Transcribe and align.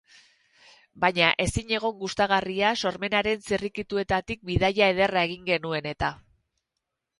Baina 1.03 1.27
ezinegon 1.45 1.93
gustagarria, 1.99 2.71
sormenaren 2.85 3.45
zirrikituetatik 3.51 4.43
bidaia 4.53 4.91
ederra 4.97 5.27
egin 5.29 5.47
genuen 5.55 5.93
eta. 5.95 6.13